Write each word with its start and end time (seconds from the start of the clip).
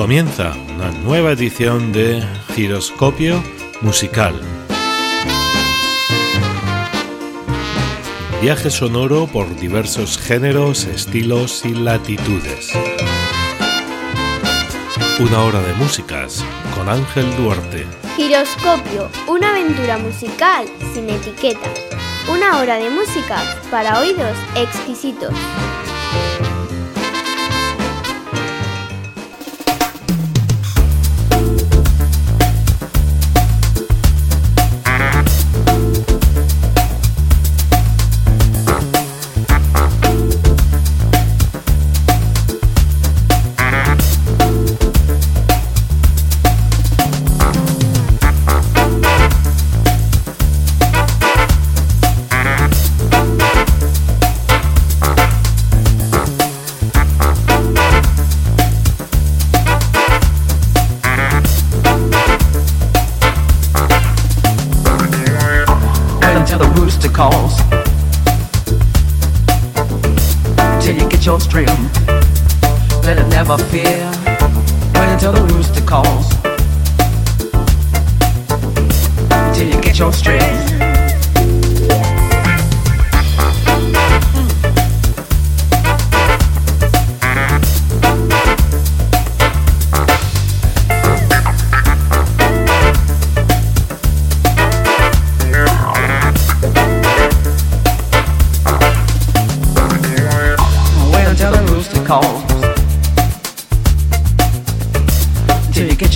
comienza 0.00 0.54
una 0.74 0.90
nueva 0.92 1.32
edición 1.32 1.92
de 1.92 2.26
Giroscopio 2.54 3.44
Musical. 3.82 4.34
Viaje 8.40 8.70
sonoro 8.70 9.26
por 9.26 9.54
diversos 9.56 10.16
géneros, 10.16 10.86
estilos 10.86 11.66
y 11.66 11.74
latitudes. 11.74 12.72
Una 15.18 15.44
hora 15.44 15.60
de 15.60 15.74
músicas 15.74 16.46
con 16.74 16.88
Ángel 16.88 17.26
Duarte. 17.36 17.84
Giroscopio, 18.16 19.10
una 19.28 19.50
aventura 19.50 19.98
musical 19.98 20.64
sin 20.94 21.10
etiquetas. 21.10 21.78
Una 22.32 22.58
hora 22.58 22.78
de 22.78 22.88
música 22.88 23.36
para 23.70 24.00
oídos 24.00 24.34
exquisitos. 24.56 25.34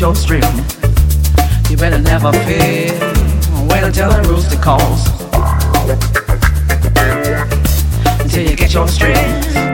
your 0.05 0.14
stream. 0.14 0.42
You 1.70 1.78
better 1.78 1.98
never 1.98 2.30
fear. 2.44 2.92
Wait 3.70 3.83
until 3.83 4.10
the 4.10 4.22
rooster 4.28 4.58
calls. 4.58 5.08
Until 8.20 8.50
you 8.50 8.54
get 8.54 8.75
your 8.75 8.87
strings. 8.87 9.74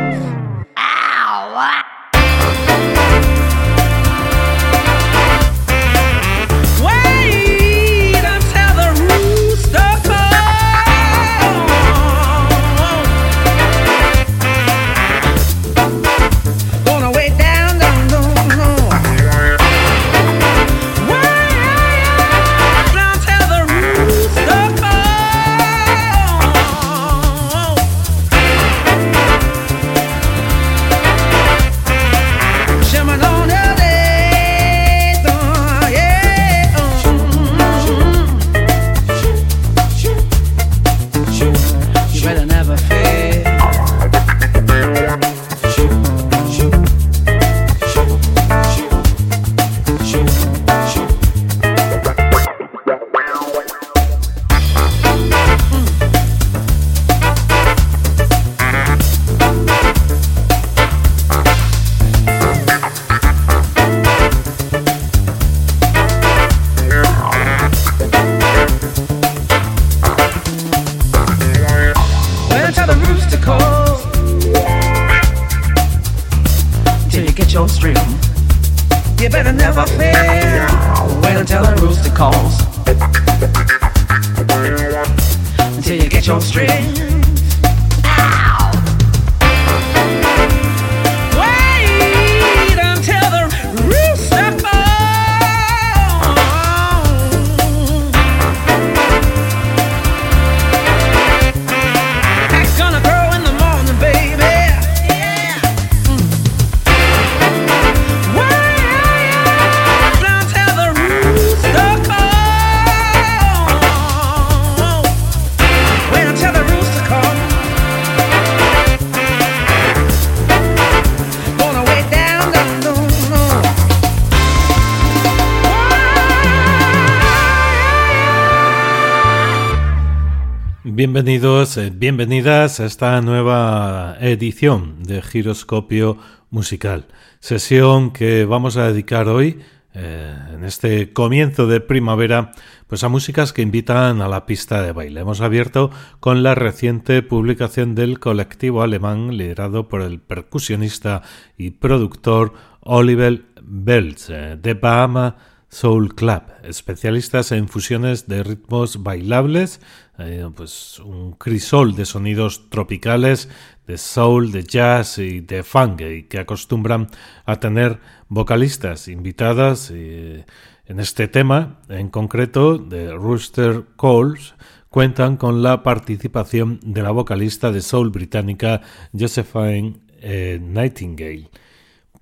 Bienvenidos, 131.31 131.77
eh, 131.77 131.93
bienvenidas 131.95 132.81
a 132.81 132.87
esta 132.87 133.21
nueva 133.21 134.17
edición 134.19 135.05
de 135.05 135.23
Giroscopio 135.23 136.19
Musical, 136.51 137.07
sesión 137.39 138.11
que 138.11 138.45
vamos 138.45 138.77
a 138.77 138.91
dedicar 138.91 139.29
hoy, 139.29 139.61
eh, 139.95 140.37
en 140.53 140.65
este 140.65 141.13
comienzo 141.13 141.69
de 141.69 141.81
primavera, 141.81 142.51
pues 142.89 143.05
a 143.05 143.09
músicas 143.09 143.53
que 143.53 143.63
invitan 143.63 144.23
a 144.23 144.27
la 144.27 144.45
pista 144.45 144.83
de 144.83 144.91
baile. 144.91 145.21
Hemos 145.21 145.41
abierto 145.41 145.93
con 146.19 146.43
la 146.43 146.57
reciente 146.57 147.23
publicación 147.23 147.95
del 147.95 148.19
colectivo 148.19 148.83
alemán 148.83 149.37
liderado 149.37 149.89
por 149.89 150.03
el 150.03 150.19
percusionista 150.19 151.23
y 151.57 151.71
productor 151.71 152.55
Oliver 152.81 153.45
Belz 153.63 154.31
eh, 154.31 154.59
de 154.61 154.75
Bahama 154.75 155.37
Soul 155.71 156.15
Club, 156.15 156.43
especialistas 156.65 157.53
en 157.53 157.69
fusiones 157.69 158.27
de 158.27 158.43
ritmos 158.43 159.03
bailables, 159.03 159.81
eh, 160.19 160.49
pues 160.55 160.99
un 160.99 161.33
crisol 161.33 161.95
de 161.95 162.05
sonidos 162.05 162.69
tropicales, 162.69 163.49
de 163.87 163.97
soul, 163.97 164.53
de 164.53 164.65
jazz 164.65 165.19
y 165.19 165.41
de 165.41 165.63
funk, 165.63 166.01
y 166.03 166.25
que 166.25 166.41
acostumbran 166.41 167.07
a 167.47 167.57
tener 167.61 168.01
vocalistas 168.29 169.09
invitadas. 169.09 169.91
en 169.91 170.99
este 170.99 171.29
tema, 171.29 171.81
en 171.89 172.09
concreto, 172.09 172.77
de 172.77 173.13
Rooster 173.13 173.85
Calls, 173.97 174.55
cuentan 174.91 175.37
con 175.37 175.63
la 175.63 175.85
participación 175.85 176.81
de 176.83 177.03
la 177.03 177.13
vocalista 177.13 177.71
de 177.71 177.81
soul 177.81 178.11
británica 178.11 178.83
Josephine 179.17 180.01
eh, 180.21 180.59
Nightingale. 180.61 181.49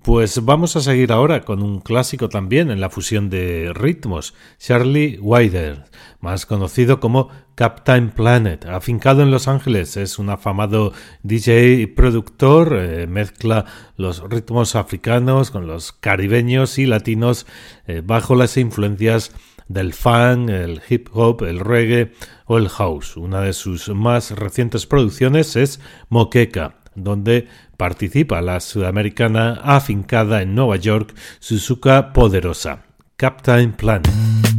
Pues 0.01 0.45
vamos 0.45 0.77
a 0.77 0.79
seguir 0.79 1.11
ahora 1.11 1.41
con 1.41 1.61
un 1.61 1.81
clásico 1.81 2.29
también 2.29 2.71
en 2.71 2.79
la 2.79 2.89
fusión 2.89 3.29
de 3.29 3.73
ritmos, 3.73 4.33
Charlie 4.57 5.19
Wider, 5.21 5.83
más 6.21 6.45
conocido 6.45 7.01
como 7.01 7.27
Captain 7.55 8.09
Planet, 8.09 8.65
afincado 8.67 9.23
en 9.23 9.29
Los 9.29 9.49
Ángeles, 9.49 9.97
es 9.97 10.17
un 10.17 10.29
afamado 10.29 10.93
DJ 11.23 11.81
y 11.81 11.85
productor, 11.87 12.77
eh, 12.79 13.07
mezcla 13.07 13.65
los 13.97 14.21
ritmos 14.29 14.77
africanos 14.77 15.51
con 15.51 15.67
los 15.67 15.91
caribeños 15.91 16.79
y 16.79 16.85
latinos 16.85 17.45
eh, 17.85 18.01
bajo 18.01 18.35
las 18.35 18.55
influencias 18.55 19.33
del 19.67 19.93
funk, 19.93 20.49
el 20.49 20.81
hip 20.89 21.09
hop, 21.11 21.43
el 21.43 21.59
reggae 21.59 22.13
o 22.45 22.57
el 22.57 22.69
house. 22.69 23.17
Una 23.17 23.41
de 23.41 23.51
sus 23.51 23.89
más 23.89 24.31
recientes 24.31 24.85
producciones 24.85 25.57
es 25.57 25.81
Moqueca, 26.09 26.78
donde 26.95 27.47
participa 27.77 28.41
la 28.41 28.59
sudamericana 28.59 29.59
afincada 29.63 30.41
en 30.41 30.55
Nueva 30.55 30.75
York, 30.77 31.13
Suzuka 31.39 32.13
Poderosa, 32.13 32.83
Captain 33.15 33.71
Planet. 33.73 34.58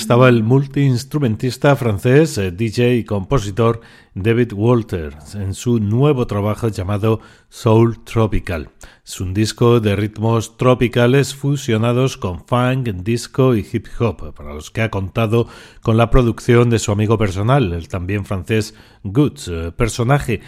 Estaba 0.00 0.30
el 0.30 0.42
multiinstrumentista 0.42 1.76
francés, 1.76 2.38
eh, 2.38 2.50
DJ 2.50 2.96
y 2.96 3.04
compositor 3.04 3.82
David 4.14 4.54
Walters 4.54 5.34
en 5.34 5.52
su 5.52 5.78
nuevo 5.78 6.26
trabajo 6.26 6.68
llamado 6.68 7.20
Soul 7.50 8.02
Tropical. 8.02 8.70
Es 9.04 9.20
un 9.20 9.34
disco 9.34 9.78
de 9.78 9.96
ritmos 9.96 10.56
tropicales 10.56 11.34
fusionados 11.34 12.16
con 12.16 12.46
funk, 12.46 12.88
disco 12.88 13.54
y 13.54 13.66
hip 13.70 13.88
hop, 13.98 14.32
para 14.34 14.54
los 14.54 14.70
que 14.70 14.80
ha 14.80 14.90
contado 14.90 15.46
con 15.82 15.98
la 15.98 16.08
producción 16.08 16.70
de 16.70 16.78
su 16.78 16.92
amigo 16.92 17.18
personal, 17.18 17.74
el 17.74 17.88
también 17.88 18.24
francés 18.24 18.74
Goods, 19.04 19.48
eh, 19.48 19.70
personaje 19.70 20.40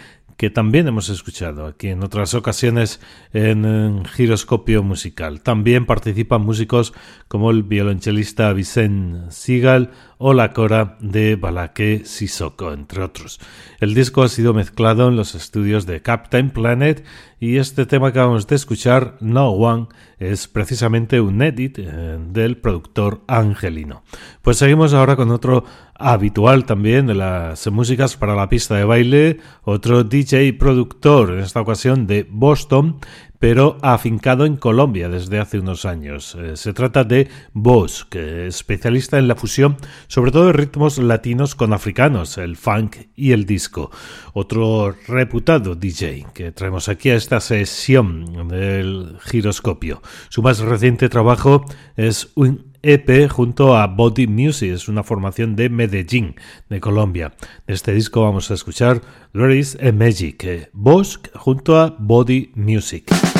que 0.43 0.49
también 0.49 0.89
hemos 0.89 1.07
escuchado 1.07 1.65
aquí 1.65 1.87
en 1.87 2.03
otras 2.03 2.33
ocasiones 2.33 2.99
en, 3.31 4.03
Giroscopio 4.03 4.83
Musical. 4.83 5.39
También 5.39 5.85
participan 5.85 6.41
músicos 6.41 6.93
como 7.29 7.49
el 7.49 7.63
violonchelista 7.63 8.51
Vicente 8.51 9.31
Sigal 9.31 9.91
o 10.17 10.33
la 10.33 10.51
cora 10.51 10.97
de 10.99 11.37
Balaque 11.37 12.01
Sissoko, 12.03 12.73
entre 12.73 13.03
otros. 13.03 13.39
El 13.79 13.93
disco 13.93 14.21
ha 14.21 14.27
sido 14.27 14.53
mezclado 14.53 15.07
en 15.07 15.15
los 15.15 15.33
estudios 15.33 15.85
de 15.85 16.01
Captain 16.01 16.49
Planet 16.49 17.05
y 17.43 17.57
este 17.57 17.85
tema 17.85 18.13
que 18.13 18.19
acabamos 18.19 18.47
de 18.47 18.55
escuchar, 18.55 19.17
No 19.19 19.49
One, 19.49 19.87
es 20.17 20.47
precisamente 20.47 21.19
un 21.19 21.41
edit 21.41 21.77
eh, 21.77 22.17
del 22.29 22.55
productor 22.55 23.21
Angelino. 23.27 24.03
Pues 24.41 24.55
seguimos 24.55 24.93
ahora 24.93 25.17
con 25.17 25.29
otro 25.29 25.65
habitual 25.93 26.63
también 26.63 27.05
de 27.05 27.15
las 27.15 27.67
músicas 27.67 28.15
para 28.15 28.33
la 28.33 28.47
pista 28.47 28.77
de 28.77 28.85
baile, 28.85 29.39
otro 29.63 30.05
DJ 30.05 30.53
productor, 30.53 31.31
en 31.31 31.39
esta 31.39 31.59
ocasión 31.59 32.07
de 32.07 32.25
Boston, 32.29 32.99
pero 33.43 33.77
afincado 33.81 34.45
en 34.45 34.55
Colombia 34.55 35.09
desde 35.09 35.37
hace 35.37 35.59
unos 35.59 35.83
años. 35.83 36.33
Eh, 36.39 36.55
se 36.55 36.71
trata 36.71 37.03
de 37.03 37.27
Bosch, 37.51 38.05
especialista 38.15 39.19
en 39.19 39.27
la 39.27 39.35
fusión, 39.35 39.75
sobre 40.07 40.31
todo 40.31 40.45
de 40.45 40.53
ritmos 40.53 40.97
latinos 40.97 41.53
con 41.53 41.73
africanos, 41.73 42.37
el 42.37 42.55
funk 42.55 42.95
y 43.17 43.33
el 43.33 43.45
disco. 43.45 43.91
Otro 44.31 44.95
reputado 45.09 45.75
DJ 45.75 46.27
que 46.33 46.53
traemos 46.53 46.87
aquí 46.87 47.09
a 47.09 47.15
esta 47.15 47.41
sesión 47.41 48.47
del 48.47 49.17
giroscopio. 49.25 50.01
Su 50.29 50.41
más 50.41 50.59
reciente 50.59 51.09
trabajo 51.09 51.65
es 51.97 52.31
un 52.35 52.71
EP 52.81 53.29
junto 53.29 53.75
a 53.75 53.87
Body 53.87 54.25
Music, 54.25 54.71
es 54.71 54.87
una 54.87 55.03
formación 55.03 55.57
de 55.57 55.67
Medellín, 55.67 56.35
de 56.69 56.79
Colombia. 56.79 57.33
De 57.67 57.73
este 57.73 57.93
disco 57.93 58.21
vamos 58.21 58.49
a 58.51 58.53
escuchar 58.53 59.01
There 59.33 59.61
a 59.81 59.91
Magic, 59.91 60.69
Bosch 60.71 61.29
junto 61.35 61.77
a 61.77 61.93
Body 61.99 62.53
Music. 62.55 63.32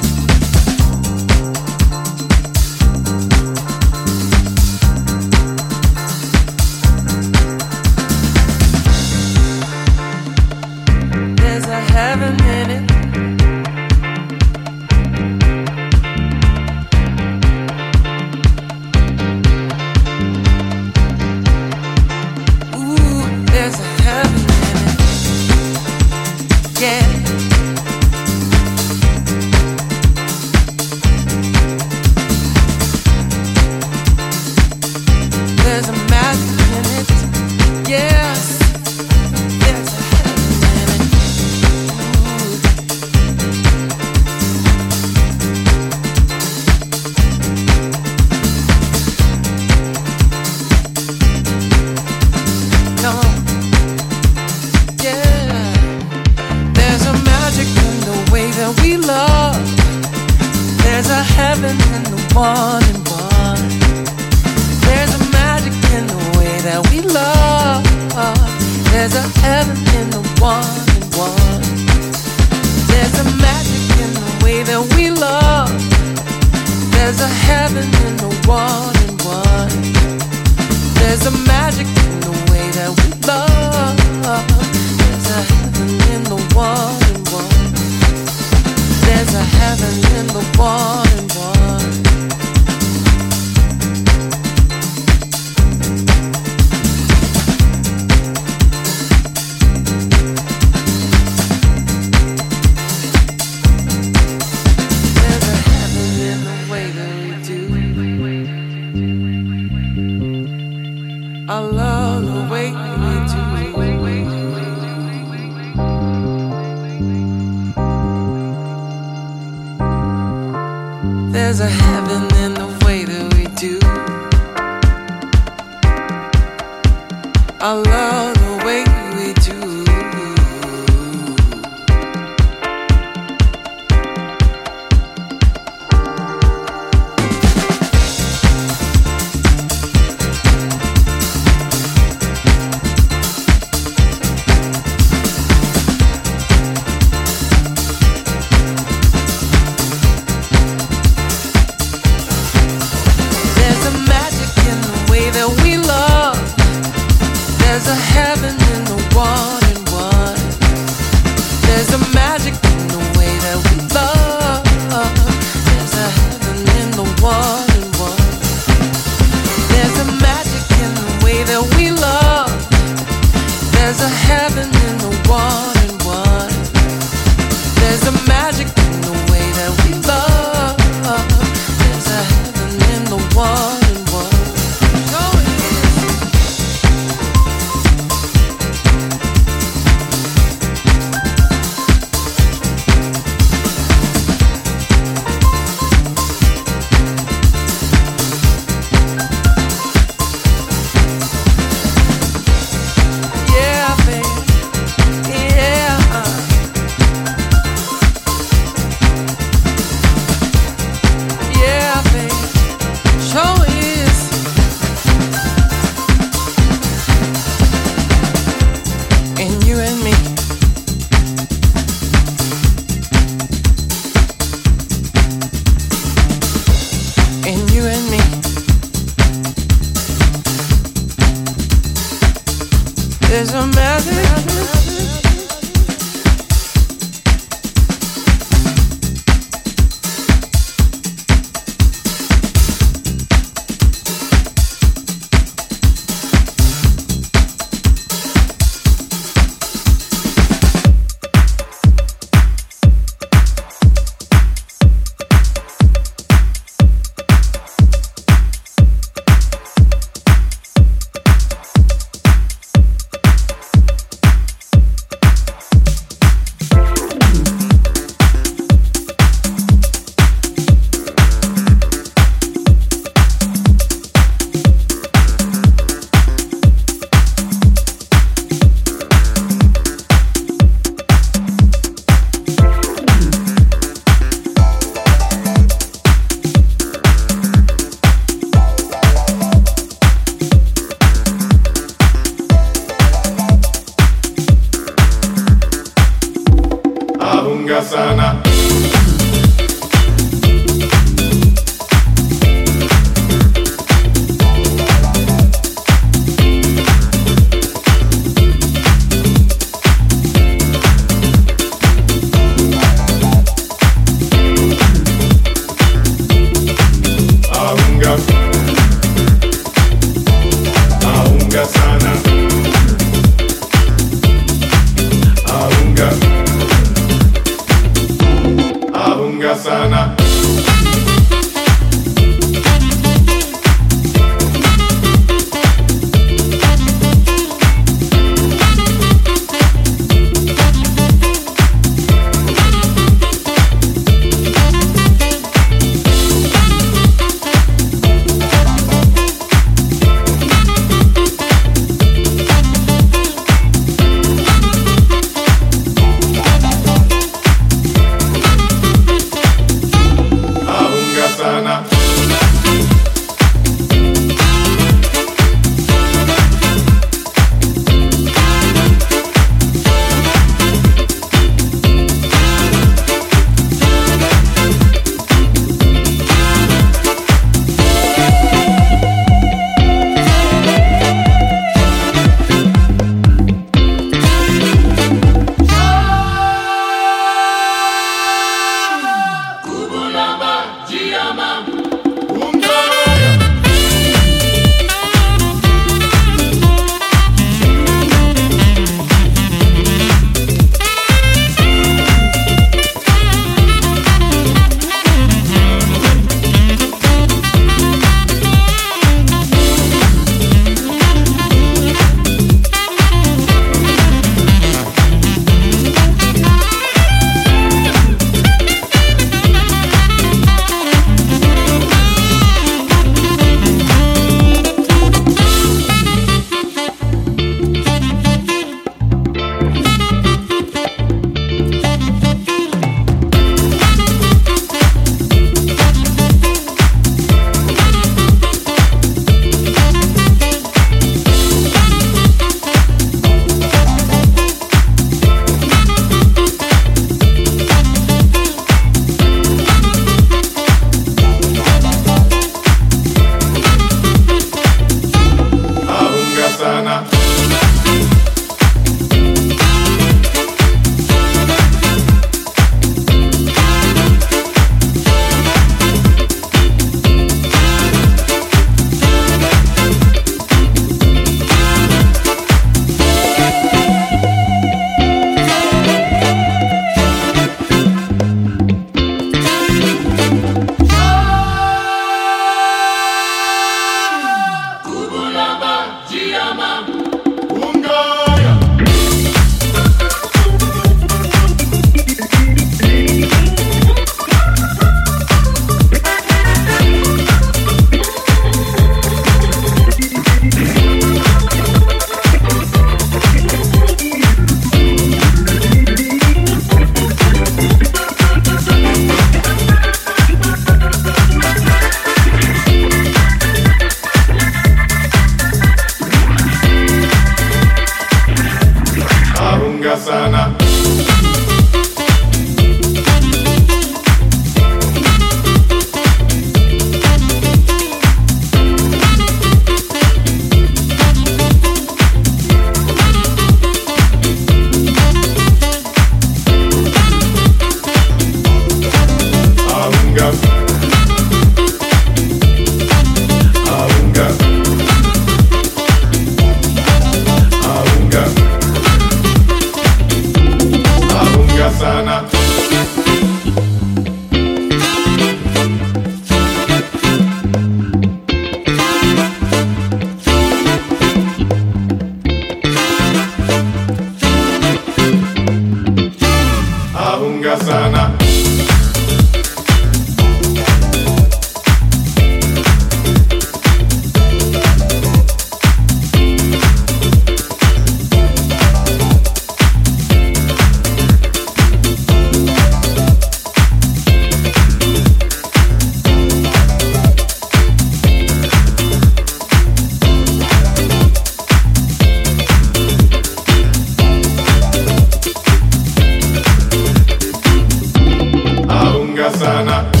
not. 599.71 600.00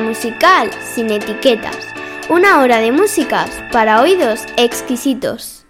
Musical 0.00 0.70
sin 0.82 1.10
etiquetas. 1.10 1.76
Una 2.28 2.60
hora 2.60 2.78
de 2.78 2.92
músicas 2.92 3.50
para 3.72 4.00
oídos 4.00 4.44
exquisitos. 4.56 5.64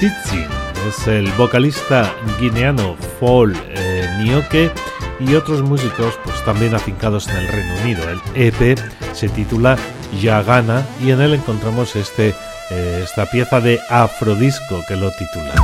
Tizzy. 0.00 0.44
Es 0.88 1.06
el 1.06 1.30
vocalista 1.32 2.12
guineano 2.40 2.96
Fall 3.20 3.54
eh, 3.70 4.70
y 5.20 5.34
otros 5.34 5.62
músicos 5.62 6.18
pues 6.24 6.44
también 6.44 6.74
afincados 6.74 7.28
en 7.28 7.36
el 7.36 7.48
Reino 7.48 7.74
Unido. 7.82 8.02
El 8.08 8.20
EP 8.34 8.78
se 9.12 9.28
titula 9.28 9.76
Yagana 10.20 10.86
y 11.04 11.10
en 11.10 11.20
él 11.20 11.34
encontramos 11.34 11.96
este, 11.96 12.34
eh, 12.70 13.00
esta 13.04 13.26
pieza 13.26 13.60
de 13.60 13.80
afrodisco 13.90 14.84
que 14.86 14.96
lo 14.96 15.10
titula. 15.12 15.54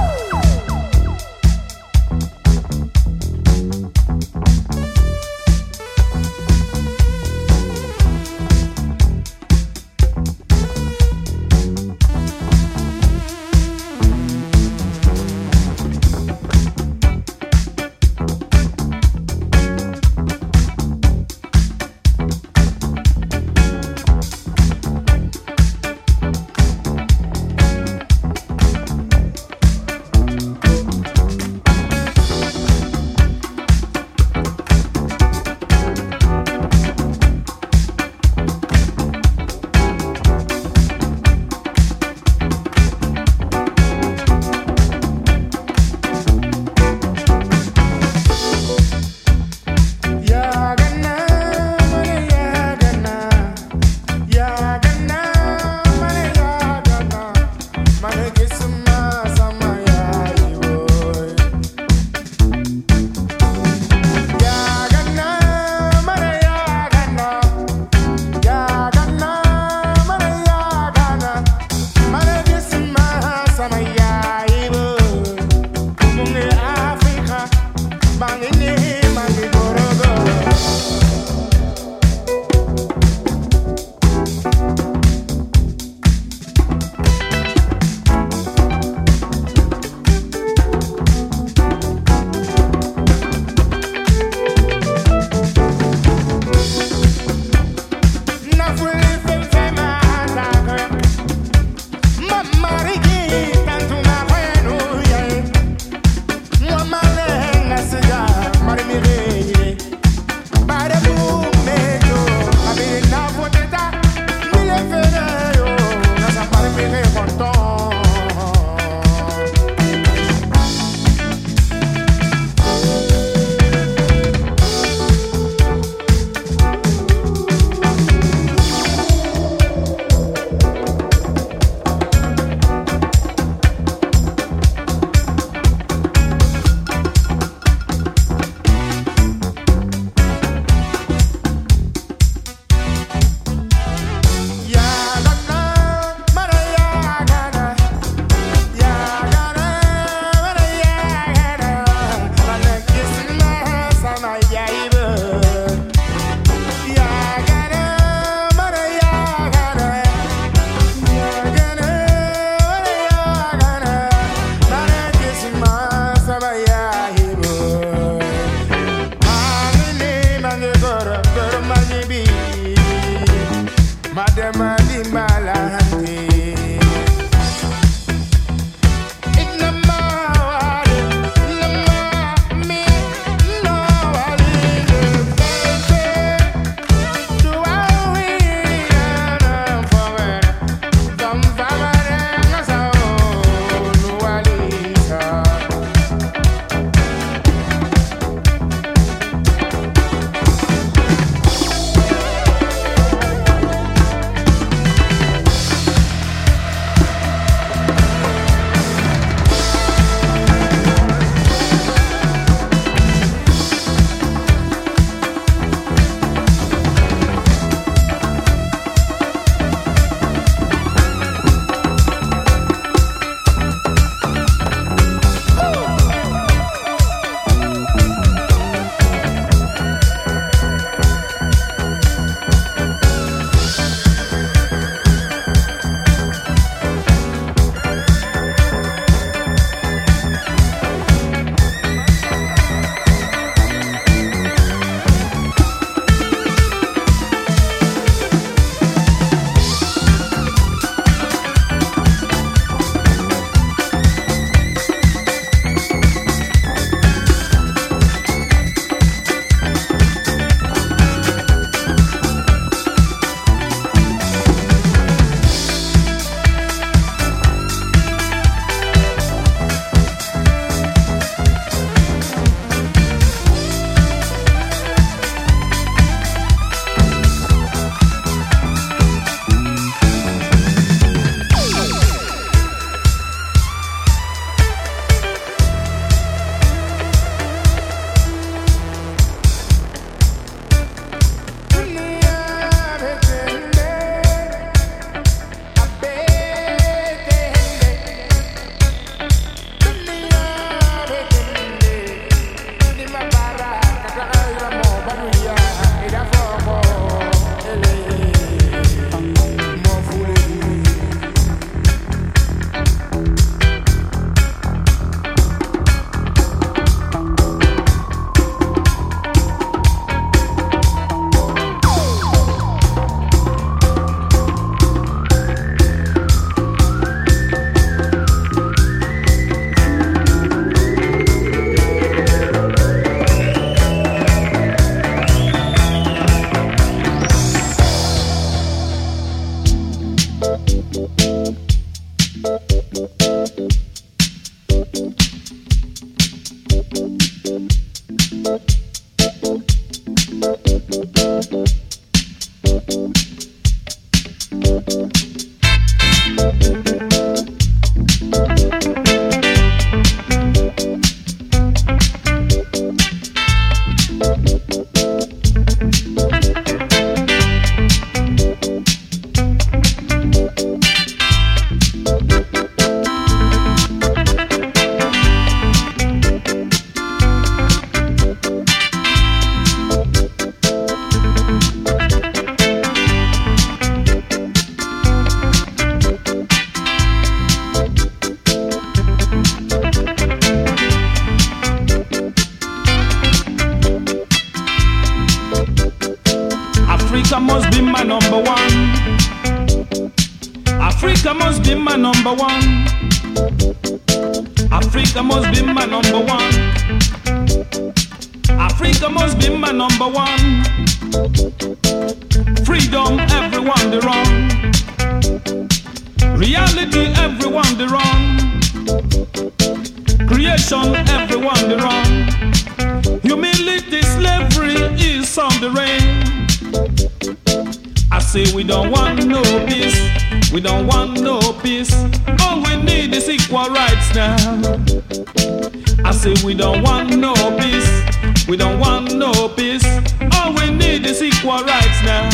say 436.25 436.47
we 436.47 436.55
don't 436.55 436.83
want 436.83 437.15
no 437.19 437.35
peace. 437.59 438.47
We 438.49 438.57
don't 438.57 438.79
want 438.81 439.15
no 439.15 439.47
peace. 439.51 439.85
All 440.33 440.55
we 440.55 440.71
need 440.71 441.05
is 441.05 441.23
equal 441.23 441.63
rights 441.63 442.01
now. 442.03 442.31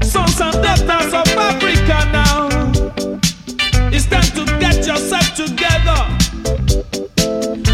Sons 0.00 0.40
and 0.40 0.56
daughters 0.64 1.12
of 1.12 1.28
Africa 1.36 1.98
now. 2.12 2.48
It's 3.92 4.06
time 4.06 4.30
to 4.38 4.44
get 4.58 4.86
yourself 4.86 5.34
together 5.34 6.00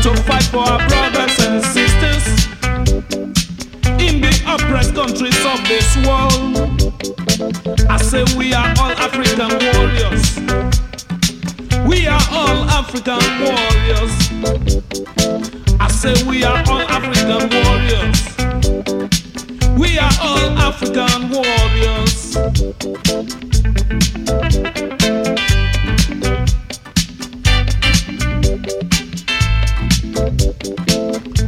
to 0.03 0.11
fight 0.27 0.47
for 0.55 0.65
our 0.69 0.83
brothers 0.89 1.39
and 1.47 1.63
sisters 1.77 2.25
in 4.03 4.21
the 4.21 4.35
oppressed 4.49 4.97
countries 4.97 5.41
of 5.47 5.59
this 5.69 5.89
world. 6.09 6.43
I 7.89 7.99
say 7.99 8.25
we 8.37 8.53
are 8.53 8.75
all 8.81 8.95
African 9.07 9.51
warriors. 9.63 10.60
African 12.93 13.21
warriors. 13.45 14.15
I 15.79 15.89
say 15.93 16.13
we 16.29 16.43
are 16.43 16.61
all 16.67 16.83
African 16.91 17.49
warriors. 17.55 18.19
We 19.79 19.97
are 19.97 20.11
all 20.21 20.59
African 20.59 21.31
warriors. 21.31 22.37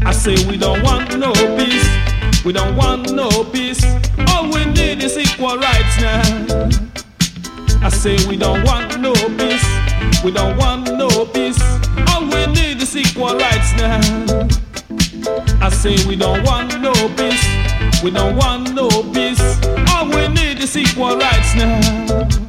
I 0.06 0.12
say 0.12 0.36
we 0.48 0.56
don't 0.56 0.80
want 0.84 1.18
no 1.18 1.32
peace. 1.56 2.44
We 2.44 2.52
don't 2.52 2.76
want 2.76 3.12
no 3.12 3.42
peace. 3.50 3.84
All 4.28 4.48
we 4.48 4.64
need 4.66 5.02
is 5.02 5.18
equal 5.18 5.56
rights 5.58 6.00
now. 6.00 6.22
I 7.82 7.88
say 7.88 8.16
we 8.28 8.36
don't 8.36 8.62
want 8.62 9.00
no 9.00 9.12
peace. 9.12 9.81
We 10.24 10.30
don't 10.30 10.56
want 10.56 10.84
no 10.96 11.26
peace. 11.26 11.60
All 12.08 12.22
we 12.22 12.46
need 12.46 12.80
is 12.80 12.96
equal 12.96 13.36
rights 13.36 13.72
now. 13.76 14.00
I 15.60 15.68
say 15.68 15.96
we 16.06 16.14
don't 16.14 16.44
want 16.44 16.80
no 16.80 16.92
peace. 17.16 17.44
We 18.04 18.12
don't 18.12 18.36
want 18.36 18.72
no 18.72 18.88
peace. 19.12 19.42
All 19.90 20.06
we 20.06 20.28
need 20.28 20.60
is 20.60 20.76
equal 20.76 21.16
rights 21.16 21.54
now. 21.56 22.41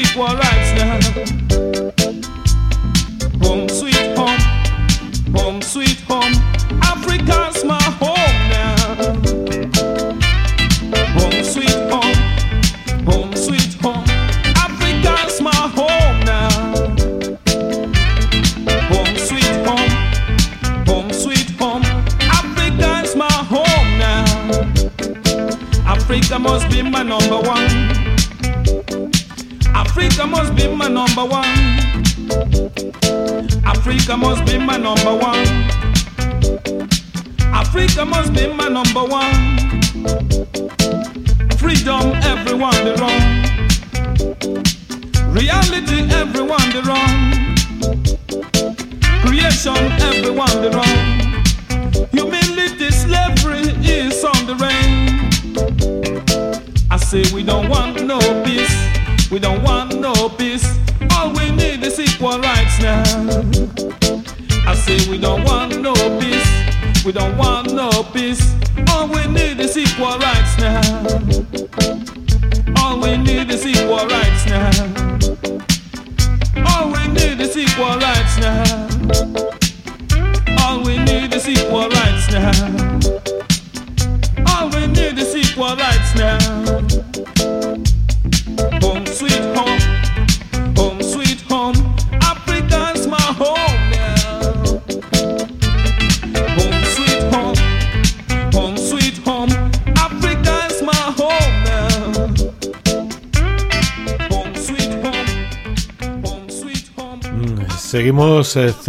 equal 0.00 0.34
rights 0.34 0.72
now. 0.78 0.98
Home 3.42 3.68
sweet 3.68 4.16
home, 4.16 4.40
home 5.34 5.62
sweet 5.62 6.00
home. 6.00 6.39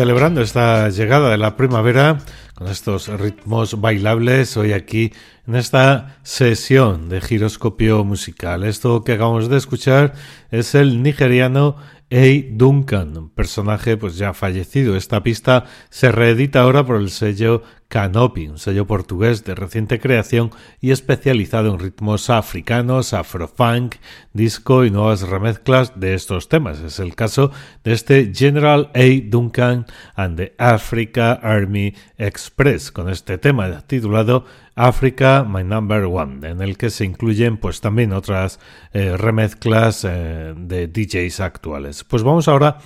Celebrando 0.02 0.42
esta 0.42 0.90
llegada 0.90 1.30
de 1.30 1.38
la 1.38 1.56
primavera 1.56 2.18
con 2.56 2.68
estos 2.68 3.08
ritmos 3.08 3.80
bailables 3.80 4.58
hoy 4.58 4.74
aquí 4.74 5.14
en 5.46 5.54
esta 5.54 6.18
sesión 6.24 7.08
de 7.08 7.22
giroscopio 7.22 8.04
musical. 8.04 8.64
Esto 8.64 9.04
que 9.04 9.12
acabamos 9.14 9.48
de 9.48 9.58
escuchar 9.58 10.14
es 10.50 10.74
el 10.74 11.04
nigeriano 11.04 11.76
A. 12.12 12.46
Duncan, 12.52 13.30
personaje 13.30 13.96
pues 13.96 14.18
ya 14.18 14.34
fallecido. 14.34 14.98
Esta 14.98 15.24
pista 15.24 15.66
se 15.90 16.12
reedita 16.12 16.62
ahora 16.62 16.86
por 16.86 16.98
el 16.98 17.10
sello 17.10 17.64
Canopy, 17.88 18.48
un 18.48 18.58
sello 18.58 18.88
portugués 18.88 19.44
de 19.44 19.56
reciente 19.56 20.00
creación 20.00 20.52
y 20.80 20.92
especializado 20.92 21.74
en 21.74 21.80
ritmos 21.80 22.30
africanos, 22.30 23.14
afrofunk, 23.14 23.96
disco 24.34 24.86
y 24.86 24.92
nuevas 24.92 25.22
remezclas 25.22 26.00
de 26.00 26.14
estos 26.14 26.48
temas. 26.48 26.80
Es 26.80 27.00
el 27.00 27.16
caso 27.16 27.52
de 27.84 27.94
este 27.94 28.32
General 28.34 28.92
A. 28.94 29.30
Duncan 29.30 29.86
and 30.16 30.38
the 30.38 30.56
Africa 30.58 31.34
Army 31.34 31.94
Express, 32.18 32.92
con 32.92 33.10
este 33.10 33.38
tema 33.38 33.82
titulado 33.88 34.46
Africa 34.76 35.46
My 35.48 35.64
Number 35.64 36.06
One, 36.06 36.48
en 36.48 36.62
el 36.62 36.78
que 36.78 36.90
se 36.90 37.06
incluyen 37.06 37.58
pues 37.58 37.82
también 37.82 38.14
otras 38.14 38.60
eh, 38.94 39.16
remezclas 39.18 40.06
eh, 40.06 40.54
de 40.56 40.88
DJs 40.88 41.40
actuales. 41.40 42.04
Pues 42.04 42.24
vamos 42.24 42.48
ahora 42.48 42.78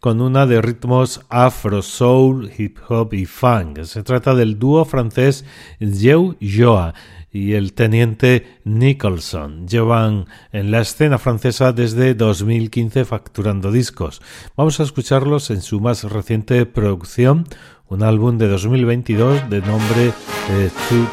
con 0.00 0.20
una 0.20 0.46
de 0.46 0.60
ritmos 0.60 1.24
afro, 1.28 1.80
soul, 1.80 2.50
hip 2.58 2.78
hop 2.88 3.14
y 3.14 3.24
funk. 3.24 3.82
Se 3.84 4.02
trata 4.02 4.34
del 4.34 4.58
dúo 4.58 4.84
francés 4.84 5.44
Joe 5.78 6.36
Joa 6.40 6.94
y 7.32 7.54
el 7.54 7.72
teniente 7.72 8.58
Nicholson 8.64 9.66
llevan 9.66 10.26
en 10.52 10.70
la 10.70 10.80
escena 10.80 11.18
francesa 11.18 11.72
desde 11.72 12.14
2015 12.14 13.04
facturando 13.04 13.72
discos. 13.72 14.20
Vamos 14.56 14.78
a 14.80 14.82
escucharlos 14.82 15.50
en 15.50 15.62
su 15.62 15.80
más 15.80 16.04
reciente 16.04 16.66
producción, 16.66 17.46
un 17.88 18.02
álbum 18.02 18.36
de 18.38 18.48
2022 18.48 19.48
de 19.48 19.60
nombre 19.62 20.12
eh, 20.50 20.70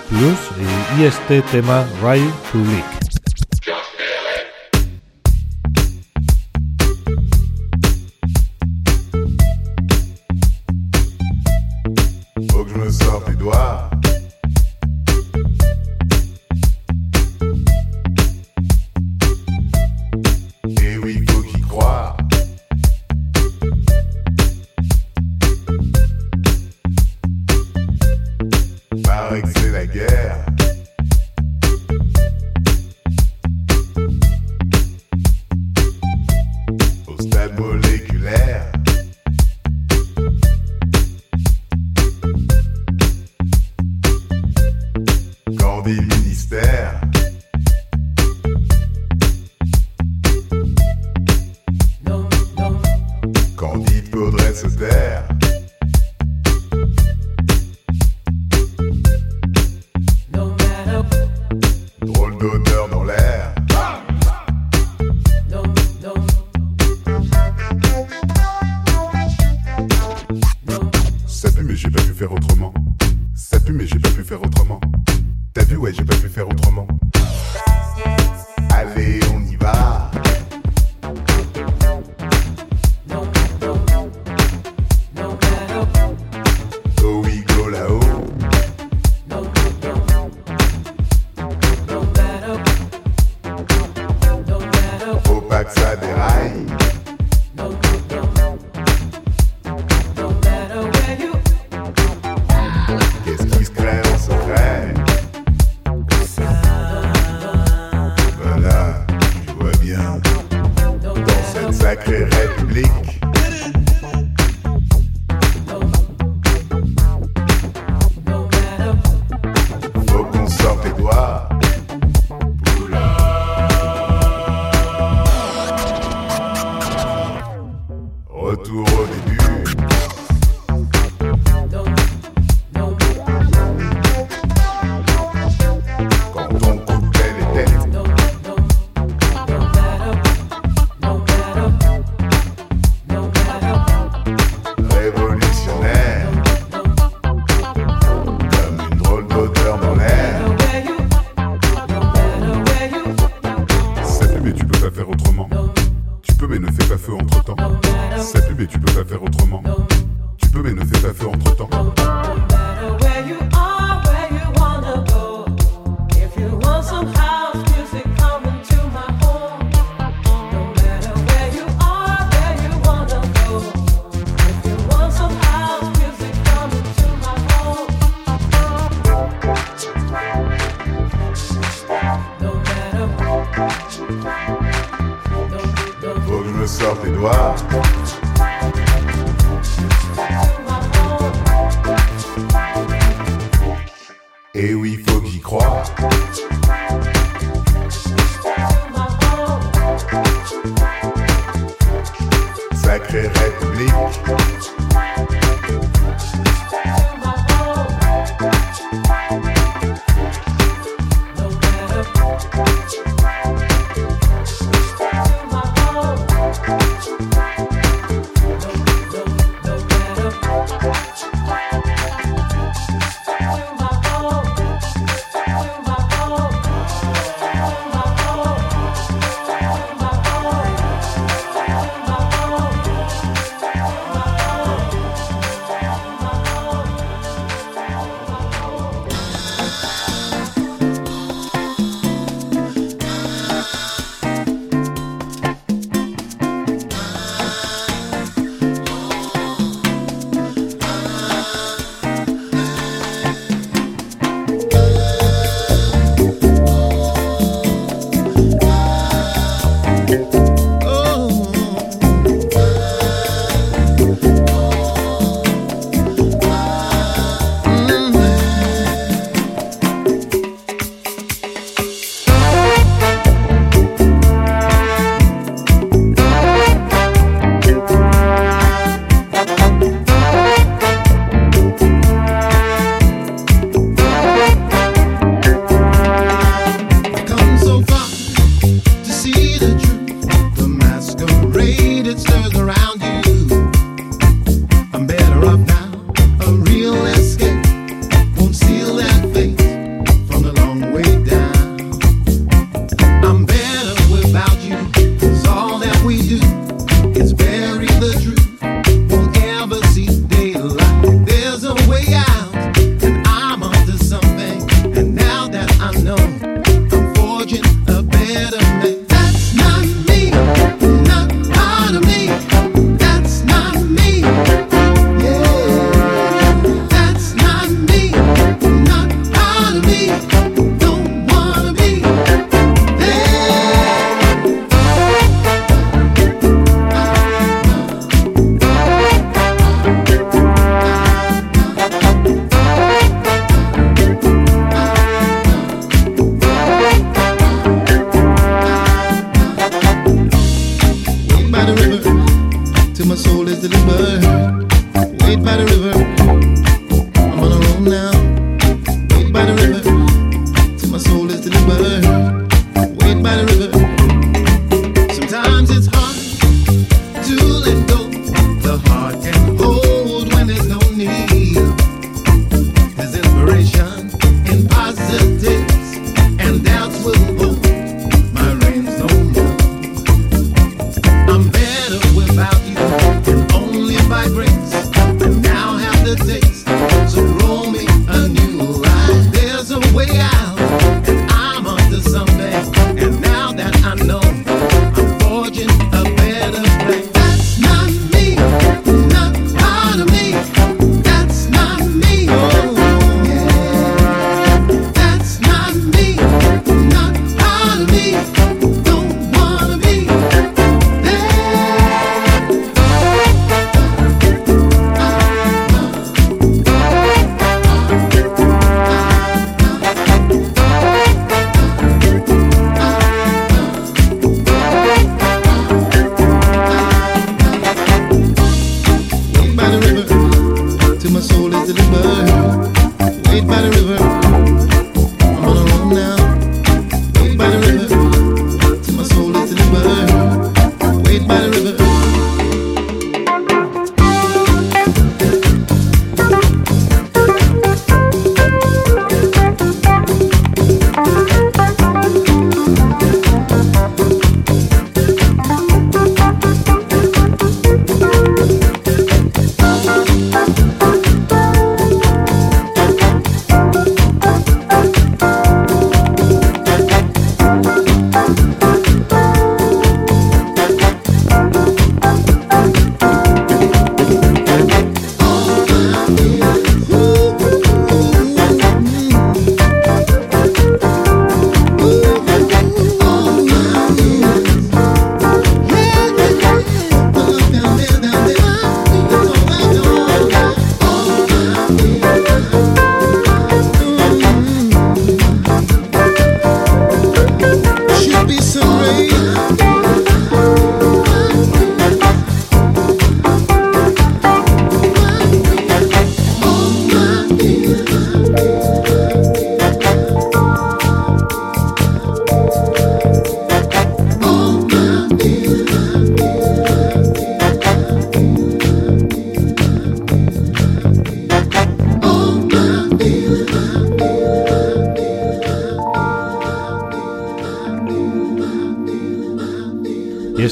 Plus 0.10 1.00
y, 1.00 1.04
este 1.04 1.42
tema 1.44 1.88
Ride 2.02 2.32
to 2.52 2.58
Leak. 2.58 3.00
today. 54.62 54.99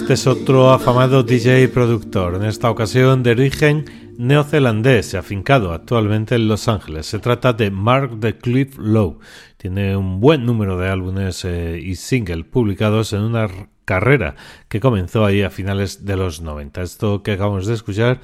Este 0.08 0.14
es 0.14 0.28
otro 0.28 0.72
afamado 0.72 1.22
DJ 1.22 1.64
y 1.64 1.68
productor, 1.68 2.36
en 2.36 2.45
esta 2.45 2.72
ocasión 2.72 3.24
de 3.24 3.32
origen 3.32 3.84
neozelandés, 4.18 5.14
afincado 5.16 5.74
actualmente 5.74 6.36
en 6.36 6.47
Los 6.47 6.70
Ángeles. 6.70 7.08
Se 7.08 7.20
trata 7.20 7.51
de 7.51 7.72
Mark 7.72 8.18
the 8.22 8.38
Cliff 8.38 8.78
Low. 8.78 9.20
Tiene 9.58 9.97
un 9.97 10.22
buen 10.22 10.45
número 10.45 10.78
de 10.78 10.88
álbumes 10.88 11.43
eh, 11.43 11.82
y 11.84 11.95
singles 11.95 12.45
publicados 12.45 13.12
en 13.12 13.20
una 13.20 13.49
carrera 13.84 14.38
que 14.70 14.80
comenzó 14.80 15.26
ahí 15.26 15.41
a 15.41 15.49
finales 15.49 16.05
de 16.05 16.16
los 16.16 16.39
90. 16.39 16.84
Esto 16.84 17.22
que 17.22 17.34
acabamos 17.34 17.68
de 17.68 17.74
escuchar 17.74 18.22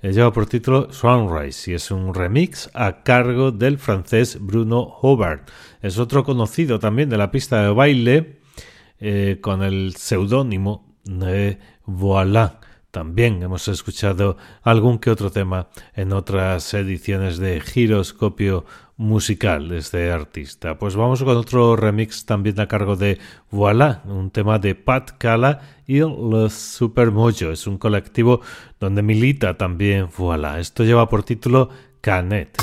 eh, 0.00 0.14
lleva 0.14 0.32
por 0.32 0.46
título 0.46 0.90
Sunrise 0.94 1.70
y 1.70 1.74
es 1.74 1.90
un 1.90 2.14
remix 2.14 2.70
a 2.72 3.02
cargo 3.02 3.52
del 3.52 3.76
francés 3.76 4.38
Bruno 4.40 4.80
Hobart. 4.80 5.46
Es 5.82 5.98
otro 5.98 6.24
conocido 6.24 6.78
también 6.78 7.10
de 7.10 7.18
la 7.18 7.30
pista 7.30 7.62
de 7.64 7.68
baile 7.68 8.38
eh, 8.98 9.36
con 9.42 9.62
el 9.62 9.94
seudónimo 9.94 10.87
de 11.08 11.58
Voilà. 11.86 12.60
También 12.90 13.42
hemos 13.42 13.68
escuchado 13.68 14.36
algún 14.62 14.98
que 14.98 15.10
otro 15.10 15.30
tema 15.30 15.68
en 15.94 16.12
otras 16.12 16.72
ediciones 16.74 17.38
de 17.38 17.60
Giroscopio 17.60 18.64
musical 18.96 19.68
de 19.68 19.78
este 19.78 20.10
artista. 20.10 20.78
Pues 20.78 20.96
vamos 20.96 21.22
con 21.22 21.36
otro 21.36 21.76
remix 21.76 22.24
también 22.24 22.58
a 22.60 22.66
cargo 22.66 22.96
de 22.96 23.18
Voilà, 23.50 24.02
un 24.06 24.30
tema 24.30 24.58
de 24.58 24.74
Pat 24.74 25.12
Cala 25.18 25.60
y 25.86 25.98
Los 25.98 26.54
Super 26.54 27.10
Mojo. 27.10 27.50
Es 27.50 27.66
un 27.66 27.78
colectivo 27.78 28.40
donde 28.80 29.02
milita 29.02 29.56
también 29.56 30.08
Voilà. 30.16 30.58
Esto 30.58 30.82
lleva 30.82 31.08
por 31.08 31.22
título 31.22 31.68
Canet. 32.00 32.58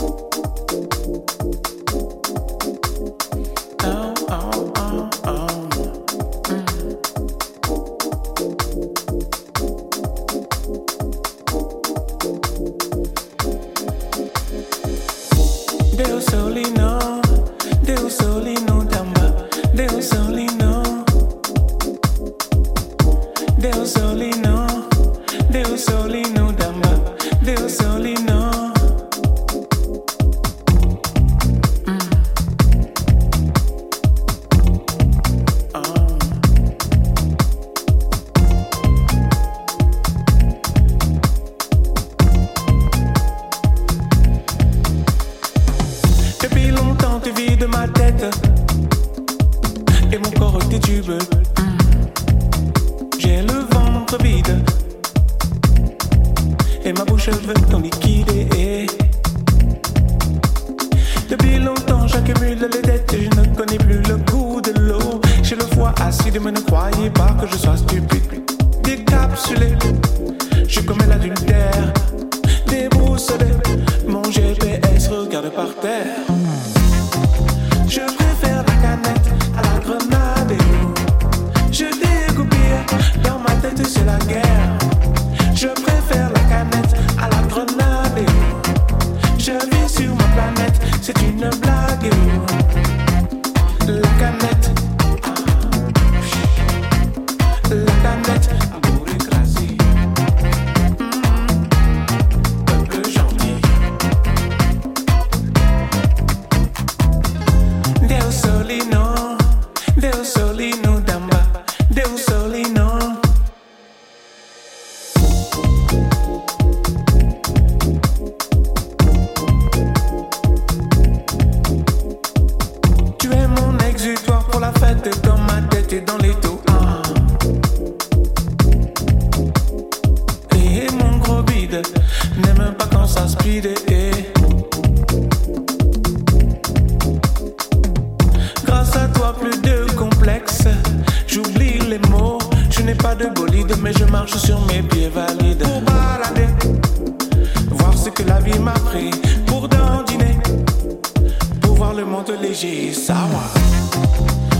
monte 152.15 152.31
léger, 152.41 152.93
ça 152.93 153.13
va. 153.13 153.45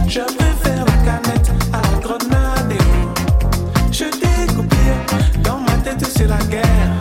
Je 0.08 0.20
vais 0.20 0.56
faire 0.64 0.84
la 0.86 0.97
canette 1.08 1.51
à 1.72 1.82
la 1.82 1.99
grenade. 1.99 2.74
Oh. 2.80 3.45
Je 3.91 4.06
découpé 4.06 4.76
dans 5.41 5.60
ma 5.60 5.72
tête, 5.84 6.06
c'est 6.16 6.28
la 6.28 6.39
guerre. 6.49 6.94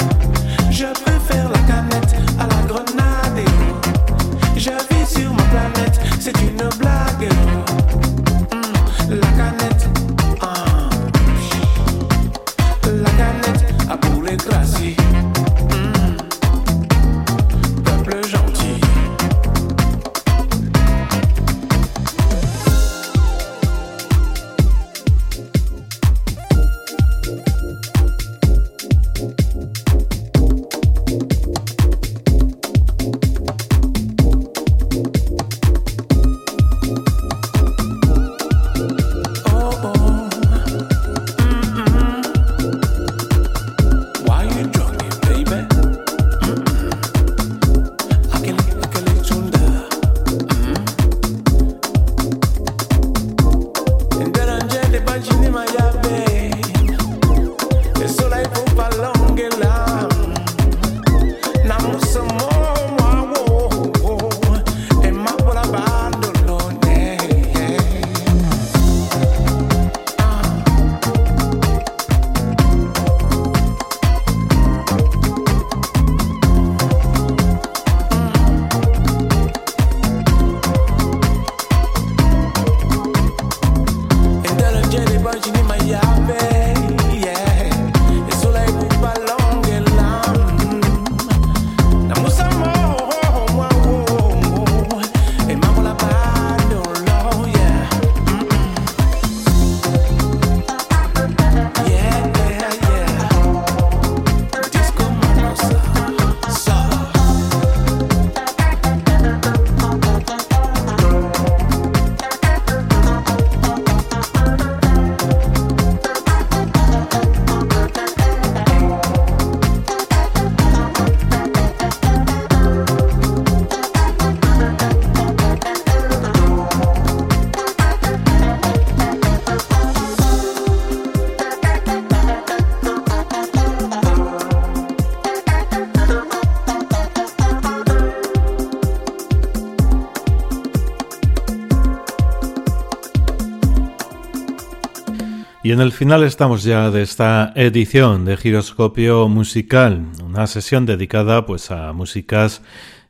En 145.75 145.81
el 145.81 145.91
final 145.91 146.23
estamos 146.23 146.63
ya 146.63 146.93
de 146.93 147.03
esta 147.03 147.53
edición 147.57 148.25
de 148.25 148.37
Giroscopio 148.37 149.27
Musical, 149.29 150.07
una 150.25 150.47
sesión 150.47 150.87
dedicada 150.87 151.47
pues 151.47 151.73
a 151.73 151.93
músicas 151.93 152.63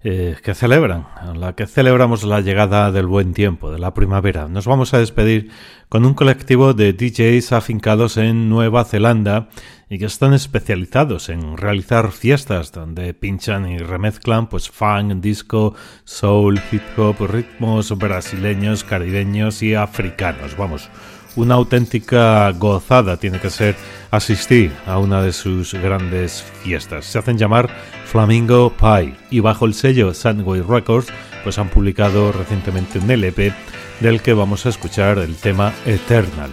eh, 0.02 0.36
que 0.42 0.54
celebran, 0.54 1.06
en 1.28 1.40
la 1.40 1.54
que 1.54 1.66
celebramos 1.66 2.24
la 2.24 2.40
llegada 2.40 2.90
del 2.90 3.06
buen 3.06 3.34
tiempo, 3.34 3.70
de 3.70 3.78
la 3.78 3.92
primavera. 3.92 4.48
Nos 4.48 4.66
vamos 4.66 4.94
a 4.94 4.98
despedir 4.98 5.50
con 5.90 6.06
un 6.06 6.14
colectivo 6.14 6.72
de 6.72 6.94
DJs 6.94 7.52
afincados 7.52 8.16
en 8.16 8.48
Nueva 8.48 8.86
Zelanda 8.86 9.50
y 9.90 9.98
que 9.98 10.06
están 10.06 10.32
especializados 10.32 11.28
en 11.28 11.58
realizar 11.58 12.12
fiestas 12.12 12.72
donde 12.72 13.12
pinchan 13.12 13.68
y 13.68 13.76
remezclan 13.76 14.48
pues 14.48 14.70
funk, 14.70 15.20
disco, 15.20 15.74
soul, 16.04 16.58
hip 16.72 16.82
hop, 16.96 17.26
ritmos 17.26 17.96
brasileños, 17.98 18.84
caribeños 18.84 19.62
y 19.62 19.74
africanos. 19.74 20.56
Vamos, 20.56 20.88
una 21.36 21.54
auténtica 21.54 22.50
gozada 22.52 23.16
tiene 23.16 23.40
que 23.40 23.50
ser 23.50 23.76
asistir 24.10 24.72
a 24.86 24.98
una 24.98 25.22
de 25.22 25.32
sus 25.32 25.74
grandes 25.74 26.44
fiestas. 26.62 27.04
Se 27.04 27.18
hacen 27.18 27.38
llamar 27.38 27.68
Flamingo 28.06 28.72
Pie 28.72 29.14
y 29.30 29.40
bajo 29.40 29.66
el 29.66 29.74
sello 29.74 30.14
Sandway 30.14 30.60
Records 30.60 31.08
pues 31.42 31.58
han 31.58 31.68
publicado 31.68 32.32
recientemente 32.32 32.98
un 32.98 33.10
LP 33.10 33.52
del 34.00 34.22
que 34.22 34.32
vamos 34.32 34.66
a 34.66 34.70
escuchar 34.70 35.18
el 35.18 35.36
tema 35.36 35.72
Eternal 35.84 36.50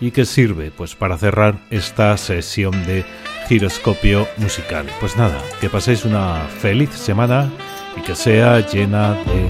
y 0.00 0.12
que 0.12 0.24
sirve 0.24 0.70
pues 0.70 0.94
para 0.94 1.18
cerrar 1.18 1.58
esta 1.70 2.16
sesión 2.16 2.72
de 2.86 3.04
giroscopio 3.48 4.28
musical. 4.36 4.86
Pues 5.00 5.16
nada, 5.16 5.42
que 5.60 5.68
paséis 5.68 6.04
una 6.04 6.46
feliz 6.60 6.90
semana 6.90 7.50
y 7.96 8.02
que 8.02 8.14
sea 8.14 8.60
llena 8.60 9.14
de 9.14 9.48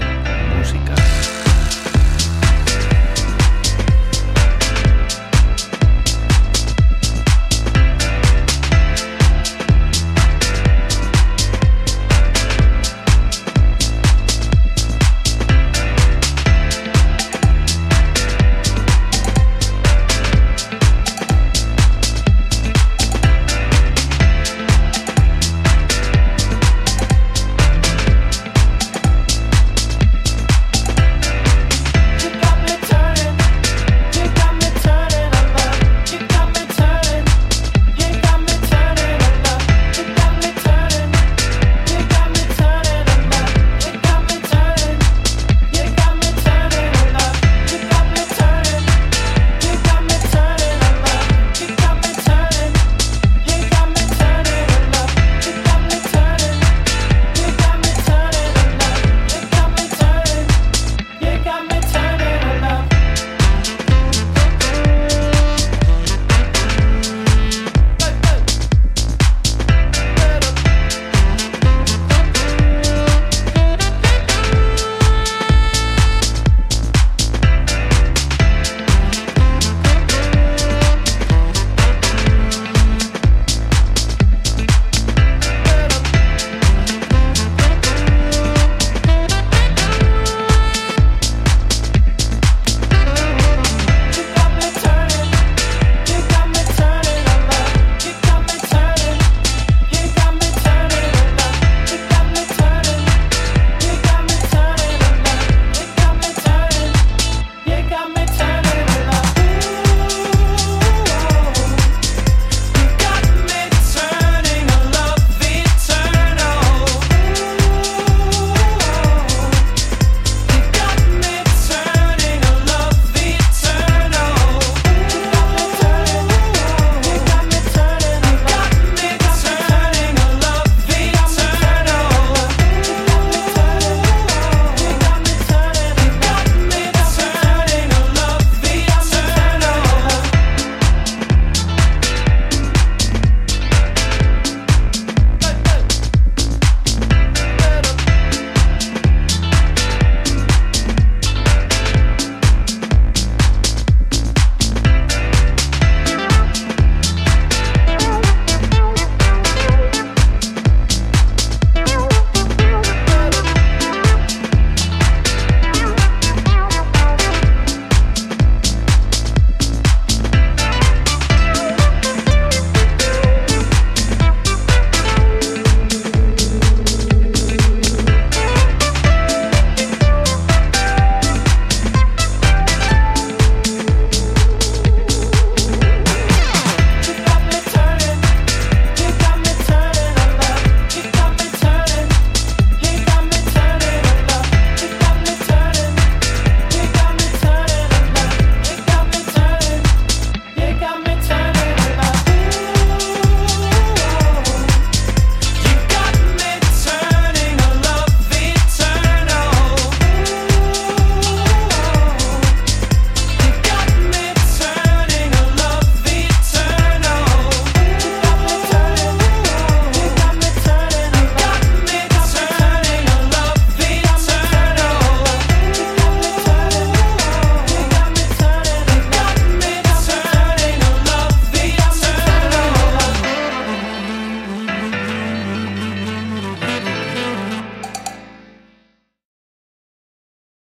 música. 0.57 1.08